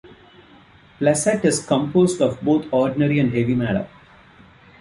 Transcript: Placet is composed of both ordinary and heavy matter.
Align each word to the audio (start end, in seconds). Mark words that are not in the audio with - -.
Placet 0.97 1.45
is 1.45 1.63
composed 1.63 2.21
of 2.23 2.41
both 2.41 2.65
ordinary 2.71 3.19
and 3.19 3.31
heavy 3.31 3.53
matter. 3.53 3.87